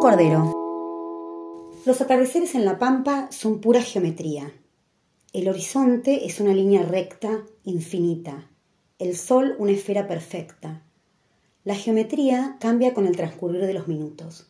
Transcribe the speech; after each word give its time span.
cordero. 0.00 0.50
Los 1.84 2.00
atardeceres 2.00 2.54
en 2.54 2.64
la 2.64 2.78
pampa 2.78 3.28
son 3.30 3.60
pura 3.60 3.82
geometría. 3.82 4.50
El 5.34 5.46
horizonte 5.46 6.24
es 6.24 6.40
una 6.40 6.54
línea 6.54 6.82
recta, 6.82 7.44
infinita. 7.64 8.48
El 8.98 9.14
sol 9.14 9.56
una 9.58 9.72
esfera 9.72 10.08
perfecta. 10.08 10.82
La 11.64 11.74
geometría 11.74 12.56
cambia 12.60 12.94
con 12.94 13.06
el 13.06 13.14
transcurrir 13.14 13.66
de 13.66 13.74
los 13.74 13.88
minutos. 13.88 14.46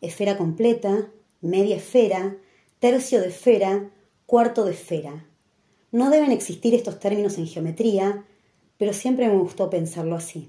Esfera 0.00 0.36
completa, 0.36 1.08
media 1.40 1.76
esfera, 1.76 2.36
tercio 2.80 3.20
de 3.20 3.28
esfera, 3.28 3.90
cuarto 4.26 4.64
de 4.64 4.72
esfera. 4.72 5.26
No 5.92 6.10
deben 6.10 6.32
existir 6.32 6.74
estos 6.74 6.98
términos 6.98 7.38
en 7.38 7.46
geometría, 7.46 8.24
pero 8.78 8.92
siempre 8.92 9.28
me 9.28 9.38
gustó 9.38 9.70
pensarlo 9.70 10.16
así. 10.16 10.48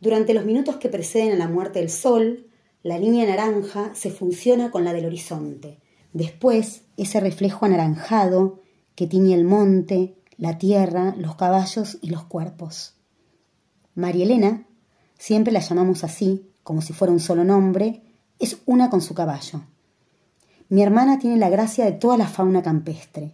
Durante 0.00 0.32
los 0.32 0.46
minutos 0.46 0.76
que 0.76 0.88
preceden 0.88 1.32
a 1.32 1.36
la 1.36 1.48
muerte 1.48 1.80
del 1.80 1.90
sol, 1.90 2.46
la 2.82 2.98
línea 2.98 3.26
naranja 3.26 3.92
se 3.94 4.10
funciona 4.10 4.70
con 4.70 4.84
la 4.84 4.92
del 4.92 5.06
horizonte. 5.06 5.80
Después, 6.12 6.82
ese 6.96 7.20
reflejo 7.20 7.66
anaranjado 7.66 8.60
que 8.94 9.06
tiñe 9.06 9.34
el 9.34 9.44
monte, 9.44 10.16
la 10.36 10.58
tierra, 10.58 11.14
los 11.18 11.36
caballos 11.36 11.98
y 12.00 12.10
los 12.10 12.24
cuerpos. 12.24 12.94
María 13.94 14.24
Elena, 14.24 14.66
siempre 15.18 15.52
la 15.52 15.60
llamamos 15.60 16.04
así, 16.04 16.50
como 16.62 16.82
si 16.82 16.92
fuera 16.92 17.12
un 17.12 17.20
solo 17.20 17.44
nombre, 17.44 18.02
es 18.38 18.58
una 18.66 18.90
con 18.90 19.00
su 19.00 19.14
caballo. 19.14 19.62
Mi 20.68 20.82
hermana 20.82 21.18
tiene 21.18 21.36
la 21.36 21.48
gracia 21.48 21.84
de 21.84 21.92
toda 21.92 22.16
la 22.16 22.28
fauna 22.28 22.62
campestre, 22.62 23.32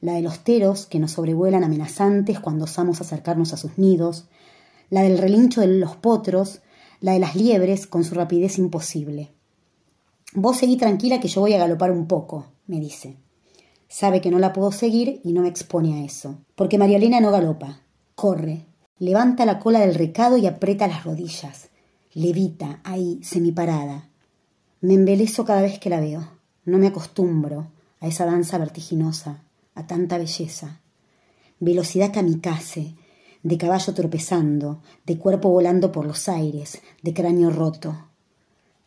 la 0.00 0.14
de 0.14 0.22
los 0.22 0.40
teros 0.40 0.86
que 0.86 0.98
nos 0.98 1.12
sobrevuelan 1.12 1.62
amenazantes 1.62 2.40
cuando 2.40 2.64
osamos 2.64 3.00
acercarnos 3.00 3.52
a 3.52 3.56
sus 3.56 3.78
nidos, 3.78 4.26
la 4.90 5.02
del 5.02 5.18
relincho 5.18 5.60
de 5.60 5.68
los 5.68 5.96
potros, 5.96 6.60
la 7.04 7.12
de 7.12 7.18
las 7.18 7.36
liebres 7.36 7.86
con 7.86 8.02
su 8.02 8.14
rapidez 8.14 8.56
imposible. 8.56 9.30
Vos 10.32 10.56
seguí 10.56 10.78
tranquila 10.78 11.20
que 11.20 11.28
yo 11.28 11.42
voy 11.42 11.52
a 11.52 11.58
galopar 11.58 11.90
un 11.90 12.06
poco, 12.06 12.46
me 12.66 12.80
dice. 12.80 13.18
Sabe 13.88 14.22
que 14.22 14.30
no 14.30 14.38
la 14.38 14.54
puedo 14.54 14.72
seguir 14.72 15.20
y 15.22 15.34
no 15.34 15.42
me 15.42 15.50
expone 15.50 16.00
a 16.00 16.04
eso, 16.06 16.38
porque 16.54 16.78
María 16.78 17.20
no 17.20 17.30
galopa, 17.30 17.82
corre, 18.14 18.64
levanta 18.98 19.44
la 19.44 19.58
cola 19.58 19.80
del 19.80 19.94
recado 19.94 20.38
y 20.38 20.46
aprieta 20.46 20.86
las 20.86 21.04
rodillas, 21.04 21.68
levita 22.14 22.80
ahí, 22.84 23.20
semiparada. 23.22 24.08
Me 24.80 24.94
embelezo 24.94 25.44
cada 25.44 25.60
vez 25.60 25.78
que 25.78 25.90
la 25.90 26.00
veo, 26.00 26.26
no 26.64 26.78
me 26.78 26.86
acostumbro 26.86 27.66
a 28.00 28.06
esa 28.06 28.24
danza 28.24 28.56
vertiginosa, 28.56 29.42
a 29.74 29.86
tanta 29.86 30.16
belleza. 30.16 30.80
Velocidad 31.60 32.14
kamikaze, 32.14 32.94
de 33.44 33.58
caballo 33.58 33.92
tropezando, 33.92 34.80
de 35.04 35.18
cuerpo 35.18 35.50
volando 35.50 35.92
por 35.92 36.06
los 36.06 36.30
aires, 36.30 36.80
de 37.02 37.12
cráneo 37.12 37.50
roto. 37.50 38.08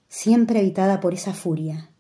Siempre 0.10 0.60
habitada 0.60 1.00
por 1.00 1.14
esa 1.14 1.34
furia. 1.34 1.92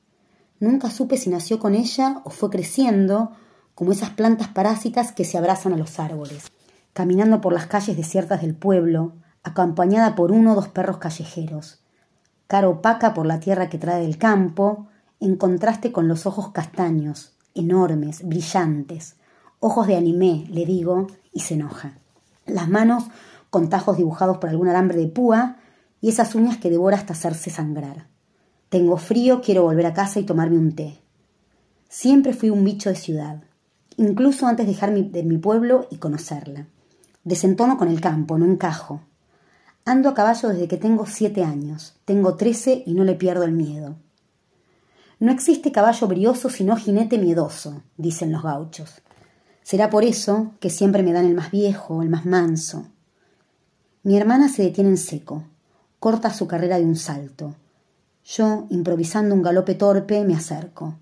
Nunca 0.60 0.90
supe 0.90 1.18
si 1.18 1.30
nació 1.30 1.60
con 1.60 1.76
ella 1.76 2.20
o 2.26 2.32
fue 2.32 2.50
creciendo, 2.50 3.32
como 3.76 3.92
esas 3.92 4.10
plantas 4.10 4.48
parásitas 4.48 5.12
que 5.12 5.24
se 5.24 5.38
abrazan 5.38 5.74
a 5.74 5.78
los 5.78 6.00
árboles. 6.00 6.52
Caminando 6.94 7.42
por 7.42 7.54
las 7.54 7.68
calles 7.68 7.96
desiertas 7.96 8.42
del 8.42 8.56
pueblo, 8.56 9.14
acompañada 9.44 10.16
por 10.16 10.32
uno 10.32 10.54
o 10.54 10.56
dos 10.56 10.68
perros 10.68 10.98
callejeros. 10.98 11.84
Cara 12.48 12.70
opaca 12.70 13.14
por 13.14 13.28
la 13.28 13.40
tierra 13.40 13.70
que 13.70 13.78
trae 13.78 14.02
del 14.02 14.18
campo, 14.18 14.88
en 15.20 15.36
contraste 15.36 15.92
con 15.92 16.08
los 16.08 16.26
ojos 16.26 16.52
castaños, 16.54 17.38
enormes, 17.54 18.28
brillantes, 18.28 19.16
ojos 19.60 19.86
de 19.86 19.96
animé, 19.96 20.48
le 20.50 20.66
digo, 20.66 21.06
y 21.32 21.42
se 21.42 21.54
enoja 21.54 22.00
las 22.48 22.70
manos 22.70 23.06
con 23.50 23.70
tajos 23.70 23.98
dibujados 23.98 24.38
por 24.38 24.50
algún 24.50 24.70
alambre 24.70 24.98
de 24.98 25.08
púa 25.08 25.58
y 26.02 26.10
esas 26.10 26.36
uñas 26.36 26.58
que 26.58 26.70
devora 26.70 26.98
hasta 26.98 27.14
hacerse 27.14 27.50
sangrar. 27.50 28.08
Tengo 28.70 28.98
frío, 28.98 29.42
quiero 29.42 29.64
volver 29.64 29.86
a 29.86 29.94
casa 29.94 30.20
y 30.20 30.24
tomarme 30.24 30.58
un 30.58 30.74
té. 30.76 31.00
Siempre 31.90 32.34
fui 32.34 32.50
un 32.50 32.64
bicho 32.64 32.90
de 32.90 32.96
ciudad, 32.96 33.44
incluso 33.96 34.46
antes 34.46 34.66
de 34.66 34.74
dejar 34.74 34.94
de 34.94 35.24
mi 35.24 35.38
pueblo 35.38 35.88
y 35.90 35.98
conocerla. 35.98 36.68
Desentono 37.24 37.78
con 37.78 37.88
el 37.88 38.02
campo, 38.02 38.38
no 38.38 38.46
encajo. 38.46 39.02
Ando 39.86 40.10
a 40.10 40.14
caballo 40.14 40.50
desde 40.50 40.68
que 40.68 40.78
tengo 40.78 41.06
siete 41.06 41.44
años, 41.44 41.96
tengo 42.04 42.36
trece 42.36 42.84
y 42.86 42.94
no 42.94 43.06
le 43.06 43.16
pierdo 43.16 43.44
el 43.44 43.54
miedo. 43.54 43.96
No 45.20 45.32
existe 45.32 45.72
caballo 45.72 46.08
brioso 46.08 46.50
sino 46.50 46.76
jinete 46.76 47.18
miedoso, 47.18 47.82
dicen 47.96 48.32
los 48.32 48.44
gauchos. 48.44 49.02
Será 49.68 49.90
por 49.90 50.06
eso 50.06 50.54
que 50.62 50.70
siempre 50.70 51.04
me 51.04 51.12
dan 51.12 51.26
el 51.26 51.36
más 51.36 51.52
viejo, 51.52 52.02
el 52.02 52.08
más 52.08 52.26
manso. 52.26 52.88
Mi 54.02 54.16
hermana 54.16 54.48
se 54.48 54.64
detiene 54.64 54.92
en 54.92 54.98
seco, 54.98 55.44
corta 56.00 56.34
su 56.34 56.48
carrera 56.48 56.80
de 56.80 56.86
un 56.86 56.96
salto. 56.96 57.54
Yo, 58.24 58.66
improvisando 58.70 59.36
un 59.36 59.42
galope 59.42 59.76
torpe, 59.76 60.24
me 60.24 60.36
acerco. 60.36 60.96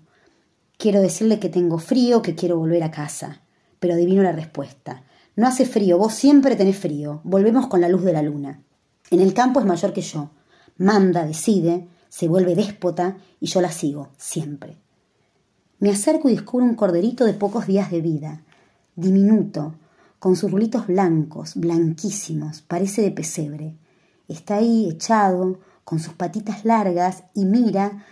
Quiero 0.78 1.00
decirle 1.00 1.38
que 1.38 1.48
tengo 1.48 1.78
frío, 1.78 2.22
que 2.22 2.34
quiero 2.34 2.58
volver 2.58 2.82
a 2.82 2.90
casa. 2.90 3.40
Pero 3.78 3.94
adivino 3.94 4.24
la 4.24 4.32
respuesta. 4.32 5.04
No 5.36 5.46
hace 5.46 5.64
frío, 5.64 5.96
vos 5.96 6.14
siempre 6.14 6.56
tenés 6.56 6.76
frío. 6.76 7.20
Volvemos 7.22 7.68
con 7.68 7.80
la 7.80 7.88
luz 7.88 8.02
de 8.02 8.14
la 8.14 8.22
luna. 8.22 8.64
En 9.12 9.20
el 9.20 9.32
campo 9.32 9.60
es 9.60 9.66
mayor 9.66 9.92
que 9.92 10.02
yo. 10.02 10.30
Manda, 10.76 11.24
decide, 11.24 11.86
se 12.08 12.26
vuelve 12.26 12.56
déspota 12.56 13.16
y 13.38 13.46
yo 13.46 13.60
la 13.60 13.70
sigo, 13.70 14.08
siempre. 14.16 14.76
Me 15.78 15.90
acerco 15.90 16.28
y 16.28 16.32
descubro 16.32 16.66
un 16.66 16.74
corderito 16.74 17.24
de 17.24 17.34
pocos 17.34 17.68
días 17.68 17.92
de 17.92 18.00
vida 18.00 18.42
diminuto, 18.96 19.76
con 20.18 20.34
sus 20.34 20.50
rulitos 20.50 20.86
blancos, 20.86 21.54
blanquísimos, 21.54 22.62
parece 22.62 23.02
de 23.02 23.12
pesebre. 23.12 23.76
Está 24.26 24.56
ahí 24.56 24.88
echado, 24.90 25.60
con 25.84 26.00
sus 26.00 26.14
patitas 26.14 26.64
largas, 26.64 27.24
y 27.34 27.44
mira 27.44 28.04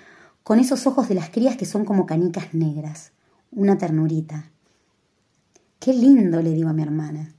con 0.44 0.58
esos 0.58 0.86
ojos 0.86 1.08
de 1.08 1.14
las 1.14 1.30
crías 1.30 1.56
que 1.56 1.66
son 1.66 1.84
como 1.84 2.06
canicas 2.06 2.54
negras. 2.54 3.12
Una 3.50 3.78
ternurita. 3.78 4.50
Qué 5.80 5.92
lindo, 5.92 6.40
le 6.40 6.52
digo 6.52 6.68
a 6.68 6.74
mi 6.74 6.82
hermana. 6.82 7.34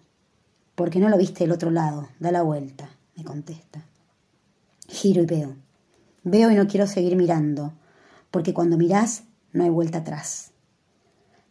¿Por 0.73 0.89
qué 0.89 0.99
no 0.99 1.07
lo 1.07 1.17
viste 1.17 1.43
del 1.43 1.53
otro 1.53 1.71
lado? 1.71 2.09
Da 2.19 2.31
la 2.31 2.41
vuelta, 2.41 2.89
me 3.15 3.23
contesta. 3.23 3.85
Giro 4.87 5.23
y 5.23 5.25
veo. 5.25 5.55
Veo 6.23 6.51
y 6.51 6.55
no 6.55 6.67
quiero 6.67 6.87
seguir 6.87 7.15
mirando, 7.15 7.73
porque 8.31 8.53
cuando 8.53 8.77
mirás 8.77 9.23
no 9.53 9.63
hay 9.63 9.69
vuelta 9.69 9.99
atrás. 9.99 10.51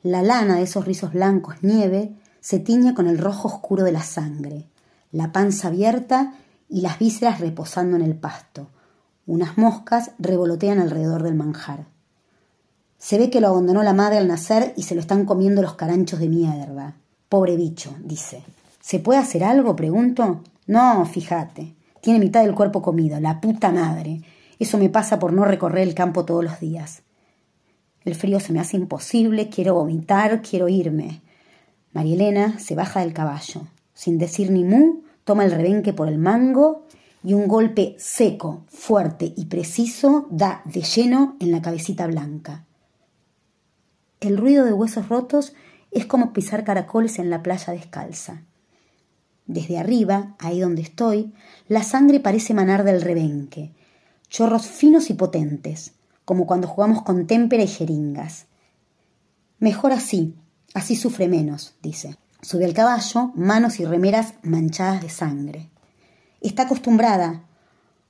La 0.05 0.23
lana 0.23 0.57
de 0.57 0.65
esos 0.65 0.85
rizos 0.85 1.15
blancos 1.15 1.57
nieve 1.63 2.15
se 2.43 2.59
tiñe 2.59 2.93
con 2.93 3.07
el 3.07 3.17
rojo 3.17 3.49
oscuro 3.49 3.85
de 3.85 3.93
la 3.93 4.03
sangre, 4.03 4.67
la 5.13 5.33
panza 5.33 5.69
abierta 5.69 6.35
y 6.69 6.83
las 6.83 6.99
vísceras 6.99 7.41
reposando 7.41 7.97
en 7.97 8.03
el 8.03 8.15
pasto. 8.15 8.69
Unas 9.27 9.57
moscas 9.57 10.11
revolotean 10.19 10.79
alrededor 10.79 11.23
del 11.23 11.37
manjar. 11.37 11.87
Se 12.99 13.17
ve 13.17 13.31
que 13.31 13.41
lo 13.41 13.49
abandonó 13.49 13.83
la 13.83 13.95
madre 13.95 14.19
al 14.19 14.29
nacer 14.29 14.75
y 14.77 14.83
se 14.83 14.95
lo 14.95 15.01
están 15.01 15.25
comiendo 15.25 15.63
los 15.63 15.73
caranchos 15.73 16.21
de 16.21 16.29
mierda. 16.29 16.97
Pobre 17.31 17.57
bicho, 17.57 17.97
dice. 18.05 18.45
¿Se 18.83 18.99
puede 18.99 19.21
hacer 19.21 19.43
algo? 19.43 19.75
pregunto. 19.75 20.43
No, 20.67 21.07
fíjate. 21.07 21.77
Tiene 22.03 22.19
mitad 22.19 22.43
del 22.43 22.55
cuerpo 22.55 22.83
comido, 22.83 23.19
la 23.21 23.41
puta 23.41 23.73
madre. 23.73 24.21
Eso 24.59 24.77
me 24.77 24.91
pasa 24.91 25.19
por 25.19 25.33
no 25.33 25.47
recorrer 25.47 25.89
el 25.89 25.95
campo 25.95 26.27
todos 26.27 26.45
los 26.45 26.61
días. 26.61 27.01
El 28.05 28.15
frío 28.15 28.39
se 28.41 28.53
me 28.53 28.61
hace 28.61 28.77
imposible, 28.77 29.49
quiero 29.49 29.75
vomitar, 29.75 30.43
quiero 30.43 30.69
irme. 30.69 31.23
María 31.93 32.15
Elena 32.15 32.59
se 32.59 32.75
baja 32.75 33.01
del 33.01 33.15
caballo. 33.15 33.63
Sin 33.95 34.19
decir 34.19 34.51
ni 34.51 34.65
mu, 34.65 35.03
toma 35.25 35.45
el 35.45 35.53
rebenque 35.53 35.93
por 35.93 36.09
el 36.09 36.19
mango 36.19 36.87
y 37.23 37.33
un 37.33 37.49
golpe 37.49 37.97
seco, 37.99 38.65
fuerte 38.69 39.33
y 39.35 39.47
preciso 39.47 40.27
da 40.31 40.61
de 40.67 40.83
lleno 40.83 41.37
en 41.41 41.51
la 41.51 41.63
cabecita 41.63 42.07
blanca. 42.07 42.67
El 44.21 44.37
ruido 44.37 44.65
de 44.65 44.73
huesos 44.73 45.09
rotos 45.09 45.55
es 45.91 46.05
como 46.05 46.33
pisar 46.33 46.65
caracoles 46.65 47.19
en 47.19 47.31
la 47.31 47.43
playa 47.43 47.73
descalza. 47.73 48.43
Desde 49.47 49.79
arriba, 49.79 50.35
ahí 50.39 50.61
donde 50.61 50.83
estoy, 50.83 51.33
la 51.69 51.83
sangre 51.83 52.21
parece 52.21 52.53
manar 52.53 52.85
del 52.85 53.01
rebenque, 53.01 53.73
chorros 54.29 54.67
finos 54.67 55.11
y 55.11 55.15
potentes, 55.15 55.94
como 56.25 56.47
cuando 56.47 56.69
jugamos 56.69 57.03
con 57.03 57.27
témpera 57.27 57.63
y 57.63 57.69
jeringas. 57.69 58.47
Mejor 59.59 59.93
así, 59.93 60.35
así 60.75 60.97
sufre 60.97 61.29
menos, 61.29 61.75
dice. 61.83 62.17
Sube 62.43 62.65
al 62.65 62.75
caballo, 62.75 63.33
manos 63.35 63.81
y 63.81 63.85
remeras 63.85 64.35
manchadas 64.43 65.01
de 65.01 65.09
sangre. 65.09 65.71
Está 66.41 66.65
acostumbrada, 66.65 67.45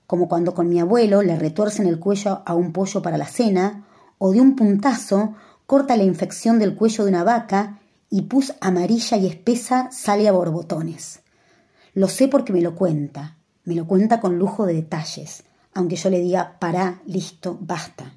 como 0.06 0.28
cuando 0.28 0.54
con 0.54 0.68
mi 0.68 0.80
abuelo 0.80 1.22
le 1.22 1.36
retuercen 1.36 1.86
el 1.86 2.00
cuello 2.00 2.42
a 2.44 2.54
un 2.54 2.72
pollo 2.72 3.00
para 3.00 3.18
la 3.18 3.26
cena, 3.26 3.86
o 4.18 4.32
de 4.32 4.40
un 4.40 4.56
puntazo 4.56 5.34
corta 5.66 5.96
la 5.96 6.04
infección 6.04 6.58
del 6.58 6.74
cuello 6.74 7.04
de 7.04 7.10
una 7.10 7.24
vaca 7.24 7.80
y 8.10 8.22
pus 8.22 8.54
amarilla 8.60 9.16
y 9.16 9.26
espesa 9.26 9.88
sale 9.92 10.28
a 10.28 10.32
borbotones. 10.32 11.20
Lo 11.94 12.08
sé 12.08 12.28
porque 12.28 12.52
me 12.52 12.60
lo 12.60 12.74
cuenta, 12.74 13.36
me 13.64 13.74
lo 13.74 13.86
cuenta 13.86 14.20
con 14.20 14.38
lujo 14.38 14.66
de 14.66 14.74
detalles, 14.74 15.44
aunque 15.74 15.96
yo 15.96 16.10
le 16.10 16.20
diga 16.20 16.56
pará, 16.58 17.02
listo, 17.06 17.58
basta. 17.60 18.14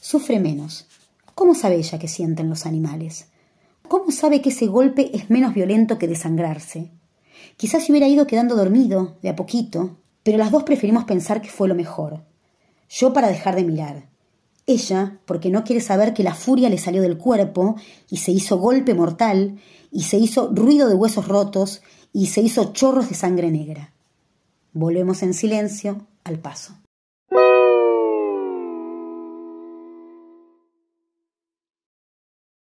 Sufre 0.00 0.40
menos. 0.40 0.86
¿Cómo 1.34 1.54
sabe 1.54 1.76
ella 1.76 1.98
que 1.98 2.08
sienten 2.08 2.50
los 2.50 2.66
animales? 2.66 3.28
¿Cómo 3.88 4.10
sabe 4.10 4.42
que 4.42 4.50
ese 4.50 4.66
golpe 4.66 5.16
es 5.16 5.30
menos 5.30 5.54
violento 5.54 5.98
que 5.98 6.08
desangrarse? 6.08 6.90
Quizás 7.56 7.84
se 7.84 7.92
hubiera 7.92 8.08
ido 8.08 8.26
quedando 8.26 8.56
dormido, 8.56 9.16
de 9.22 9.28
a 9.30 9.36
poquito, 9.36 9.98
pero 10.22 10.38
las 10.38 10.50
dos 10.50 10.64
preferimos 10.64 11.04
pensar 11.04 11.40
que 11.40 11.48
fue 11.48 11.68
lo 11.68 11.74
mejor. 11.74 12.24
Yo 12.88 13.12
para 13.12 13.28
dejar 13.28 13.56
de 13.56 13.64
mirar. 13.64 14.08
Ella 14.66 15.18
porque 15.26 15.50
no 15.50 15.64
quiere 15.64 15.80
saber 15.80 16.12
que 16.12 16.22
la 16.22 16.34
furia 16.34 16.68
le 16.68 16.78
salió 16.78 17.02
del 17.02 17.18
cuerpo 17.18 17.76
y 18.08 18.18
se 18.18 18.32
hizo 18.32 18.58
golpe 18.58 18.94
mortal 18.94 19.58
y 19.90 20.02
se 20.02 20.18
hizo 20.18 20.50
ruido 20.52 20.88
de 20.88 20.94
huesos 20.94 21.26
rotos 21.26 21.82
y 22.12 22.26
se 22.26 22.40
hizo 22.40 22.72
chorros 22.72 23.08
de 23.08 23.14
sangre 23.14 23.50
negra. 23.50 23.92
Volvemos 24.72 25.22
en 25.22 25.34
silencio 25.34 26.06
al 26.24 26.38
paso. 26.38 26.79